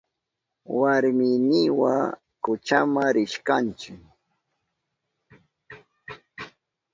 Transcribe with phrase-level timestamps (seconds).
[0.79, 1.95] Warminiwa
[2.43, 3.93] kuchama rishkanchi.